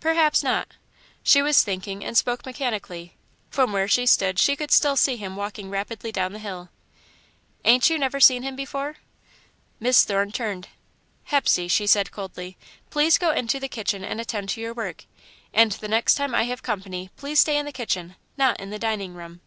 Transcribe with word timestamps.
"Perhaps 0.00 0.42
not." 0.42 0.72
She 1.22 1.40
was 1.40 1.62
thinking, 1.62 2.04
and 2.04 2.14
spoke 2.14 2.44
mechanically. 2.44 3.16
From 3.48 3.72
where 3.72 3.88
she 3.88 4.04
stood 4.04 4.38
she 4.38 4.54
could 4.54 4.70
still 4.70 4.96
see 4.96 5.16
him 5.16 5.34
walking 5.34 5.70
rapidly 5.70 6.12
down 6.12 6.34
the 6.34 6.38
hill. 6.40 6.68
"Ain't 7.64 7.88
you 7.88 7.96
never 7.96 8.20
seen 8.20 8.42
him 8.42 8.54
before?" 8.54 8.96
Miss 9.80 10.04
Thorne 10.04 10.30
turned. 10.30 10.68
"Hepsey," 11.30 11.68
she 11.68 11.86
said, 11.86 12.10
coldly, 12.12 12.58
"please 12.90 13.16
go 13.16 13.30
into 13.30 13.58
the 13.58 13.66
kitchen 13.66 14.04
and 14.04 14.20
attend 14.20 14.50
to 14.50 14.60
your 14.60 14.74
work. 14.74 15.06
And 15.54 15.72
the 15.72 15.88
next 15.88 16.16
time 16.16 16.34
I 16.34 16.42
have 16.42 16.62
company, 16.62 17.08
please 17.16 17.40
stay 17.40 17.56
in 17.56 17.64
the 17.64 17.72
kitchen 17.72 18.16
not 18.36 18.60
in 18.60 18.68
the 18.68 18.78
dining 18.78 19.14
room." 19.14 19.40